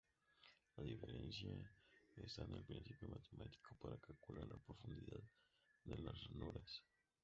La 0.77 0.83
diferencia 0.83 1.53
está 2.15 2.43
en 2.45 2.55
el 2.55 2.63
principio 2.63 3.07
matemático 3.07 3.75
para 3.79 3.99
calcular 3.99 4.47
la 4.47 4.57
profundidad 4.57 5.21
de 5.83 5.97
las 5.99 6.27
ranuras. 6.29 6.83